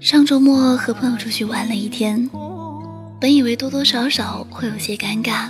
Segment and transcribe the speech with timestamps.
[0.00, 2.28] 上周末和朋友出去玩了一天，
[3.20, 5.48] 本以为多多少少会有些尴尬，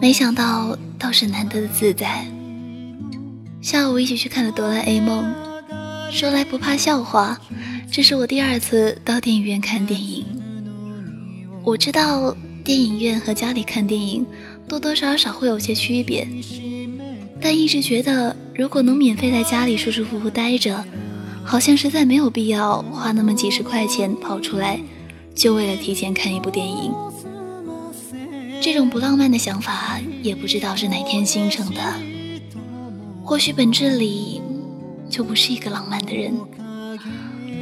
[0.00, 2.26] 没想到倒是难得的自在。
[3.62, 5.24] 下午一起去看了《哆啦 A 梦》，
[6.12, 7.40] 说来不怕笑话，
[7.90, 10.24] 这是我第二次到电影院看电影。
[11.64, 14.24] 我知道电影院和家里看电影
[14.68, 16.28] 多多少少会有些区别，
[17.40, 20.84] 但一直觉得如果能免费在家里舒舒服服待着。
[21.48, 24.80] 好像实在没有必要花那么几十块钱跑出来，
[25.32, 26.92] 就为了提前看一部电影。
[28.60, 31.80] 这种不浪漫的想法，也不知道是哪天形成的。
[33.22, 34.42] 或许本质里
[35.08, 36.34] 就不是一个浪漫的人，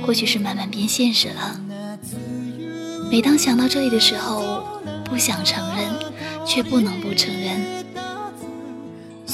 [0.01, 1.61] 或许是慢慢变现实了。
[3.11, 4.65] 每当想到这里的时候，
[5.05, 5.91] 不想承认，
[6.47, 7.84] 却不能不承认。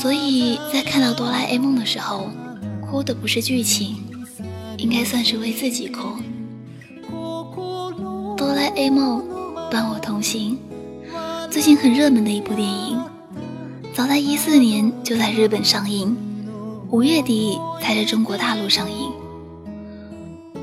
[0.00, 2.30] 所以在看到哆啦 A 梦的时候，
[2.80, 3.96] 哭的不是剧情。
[4.78, 6.16] 应该算是为自己哭。
[8.34, 9.22] 哆啦 A 梦，
[9.70, 10.56] 伴我同行。
[11.50, 12.98] 最近很热门的一部电影，
[13.92, 16.16] 早在一四年就在日本上映，
[16.88, 19.12] 五月底才在中国大陆上映。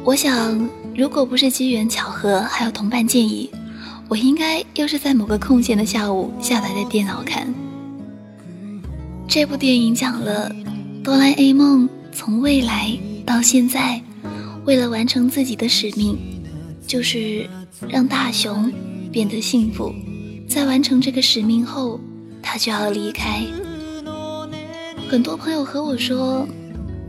[0.04, 3.52] 我想，如果不是机缘巧合，还有同伴建议，
[4.10, 7.54] 我应该又是在某个空闲的下午下载在电脑看。
[9.28, 10.50] 这部电影讲了
[11.04, 14.02] 哆啦 A 梦从未来到现在。
[14.64, 16.18] 为了完成自己的使命，
[16.86, 17.48] 就是
[17.88, 18.72] 让大雄
[19.12, 19.94] 变得幸福。
[20.48, 22.00] 在完成这个使命后，
[22.42, 23.42] 他就要离开。
[25.10, 26.48] 很多朋友和我说，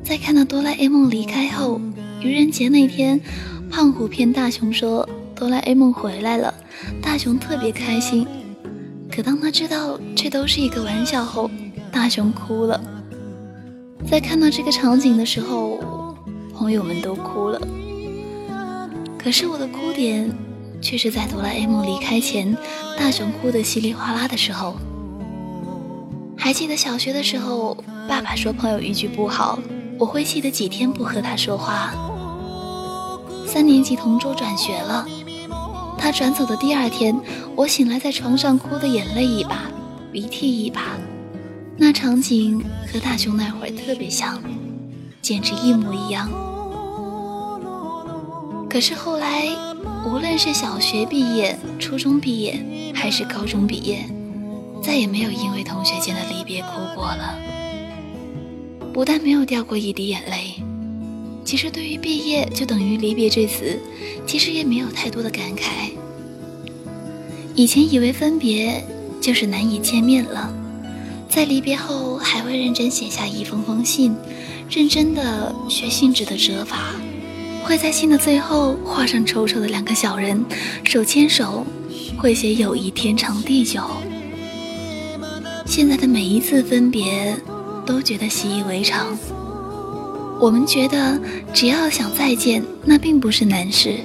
[0.04, 1.80] 在看到哆啦 A 梦离开后，
[2.20, 3.20] 愚人节那天，
[3.70, 6.52] 胖虎骗大雄说哆啦 A 梦回来了，
[7.00, 8.26] 大雄特别开心。
[9.10, 11.50] 可当他知道这都是一个玩笑后，
[11.98, 12.80] 大雄哭了。
[14.08, 15.80] 在看到这个场景的时候。
[16.54, 17.60] 朋友们都哭了，
[19.16, 20.28] 可是我的哭点
[20.80, 22.56] 却是在哆啦 A 梦离开前，
[22.98, 24.74] 大雄哭得稀里哗啦的时候。
[26.36, 27.76] 还记得小学的时候，
[28.08, 29.56] 爸爸说朋友一句不好，
[30.00, 31.92] 我会气得几天不和他说话。
[33.46, 35.06] 三年级同桌转学了，
[35.96, 37.16] 他转走的第二天，
[37.54, 39.70] 我醒来在床上哭得眼泪一把，
[40.10, 40.98] 鼻涕一把，
[41.80, 42.60] 那场景
[42.92, 44.42] 和大雄那会儿特别像，
[45.22, 46.28] 简直一模一样。
[48.68, 49.46] 可是后来，
[50.04, 52.60] 无论是小学毕业、初中毕业，
[52.92, 54.04] 还是高中毕业，
[54.82, 57.38] 再也没有因为同学间的离别哭过了。
[58.92, 60.60] 不但没有掉过一滴眼泪，
[61.44, 63.78] 其实对于毕业就等于离别这词，
[64.26, 65.92] 其实也没有太多的感慨。
[67.54, 68.84] 以前以为分别
[69.20, 70.52] 就是难以见面了，
[71.28, 74.16] 在离别后还会认真写下一封封信，
[74.70, 76.94] 认真的学信纸的折法。
[77.62, 80.42] 会在信的最后画上丑丑的两个小人，
[80.84, 81.66] 手牵手，
[82.16, 83.82] 会写友谊天长地久。
[85.66, 87.36] 现在的每一次分别，
[87.84, 89.16] 都觉得习以为常。
[90.40, 91.20] 我们觉得
[91.52, 93.96] 只要想再见，那并不是难事。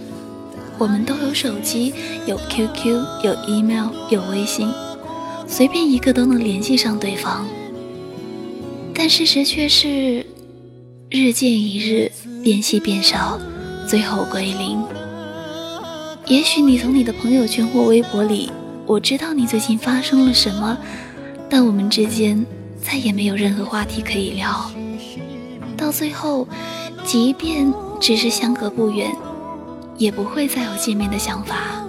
[0.78, 1.94] 我们都有手机，
[2.26, 4.68] 有 QQ，有 email，有微信，
[5.56, 7.46] 随便一个都能联系上对方。
[8.92, 10.26] 但事实却是，
[11.12, 13.40] 日见一日，联系变少。
[13.88, 14.84] 最后归零。
[16.26, 18.52] 也许你从你的朋友圈或微博里，
[18.88, 20.76] 我知道你最近发生了什么，
[21.48, 22.44] 但我们之间
[22.82, 24.72] 再也没有任何话题可以聊。
[25.78, 26.48] 到最后，
[27.06, 29.16] 即便只是相隔不远，
[30.00, 31.83] 也不会再有见面的想法。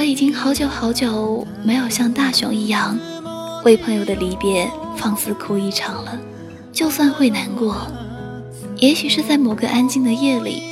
[0.00, 2.98] 我已经好久好久没有像大雄一样，
[3.66, 4.66] 为朋友的离别
[4.96, 6.18] 放肆哭一场了。
[6.72, 7.86] 就算会难过。
[8.78, 10.62] 也许是在某个安静的夜里，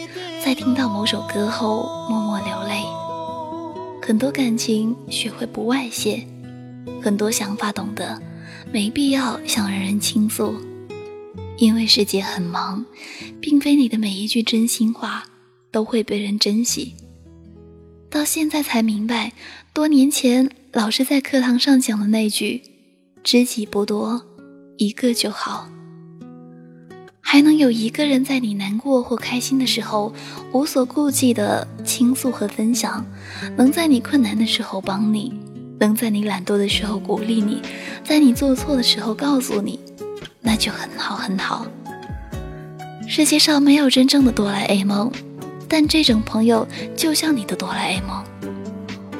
[0.43, 2.83] 在听到某首歌后默默流泪。
[4.01, 6.27] 很多感情学会不外泄，
[7.03, 8.19] 很多想法懂得
[8.73, 10.55] 没必要向人人倾诉，
[11.59, 12.83] 因为世界很忙，
[13.43, 15.25] 并非你的每一句真心话
[15.71, 16.95] 都会被人珍惜。
[18.11, 19.33] 到现在才明白，
[19.75, 22.63] 多年前老师在课堂上讲的那句
[23.23, 24.23] “知己不多，
[24.79, 25.69] 一个就好”。
[27.21, 30.15] 还能有一个人在你难过或开心的时候
[30.53, 33.05] 无所顾忌的倾诉和分享，
[33.57, 35.35] 能在你困难的时候帮你，
[35.79, 37.61] 能在你懒惰的时候鼓励你，
[38.03, 39.79] 在你做错的时候告诉你，
[40.41, 41.67] 那就很好很好。
[43.07, 45.13] 世界上没有真正的哆啦 A 梦，
[45.69, 46.67] 但这种朋友
[46.97, 48.25] 就像你的哆啦 A 梦。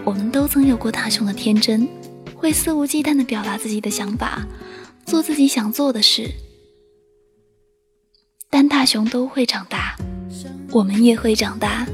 [0.05, 1.87] 我们都曾有过大雄的天真，
[2.35, 4.47] 会肆无忌惮地表达自己的想法。
[5.05, 6.31] 做自己想做的事。
[8.51, 9.97] 但大熊都会长大，
[10.71, 11.87] 我们也会长大。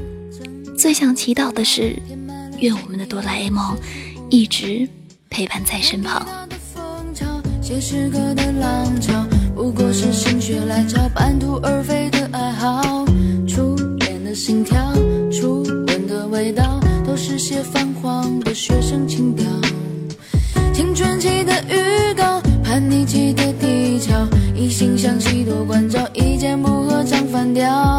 [0.77, 1.95] 最想祈祷的是，
[2.59, 3.77] 愿我们的哆啦 A 梦
[4.29, 4.87] 一直
[5.29, 6.27] 陪伴在身旁。
[7.61, 9.25] 写诗歌的浪潮，
[9.55, 13.04] 不过是心血来潮，半途而废的爱好。
[14.35, 14.93] 心跳，
[15.31, 16.77] 初吻的味道，
[17.07, 19.45] 都是些泛黄的学生情调。
[20.73, 27.94] 青春期的预告，叛逆期的低潮，一心向西多关照，一见不合唱反调。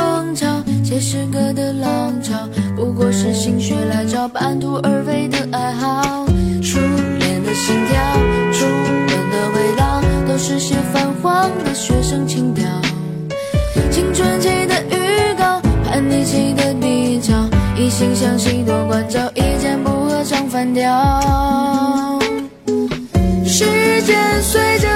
[0.00, 0.46] 风潮，
[0.82, 6.24] 写诗歌的浪潮，不过是心血来潮，半途而废的爱好。
[6.62, 6.78] 初
[7.18, 8.00] 恋的心跳，
[8.52, 12.64] 初吻的味道，都是些泛黄的学生情调。
[13.90, 17.34] 青春期的预告，叛逆期的低潮，
[17.76, 22.18] 一心向西多关照，一见不合唱反调。
[23.44, 24.88] 时间随着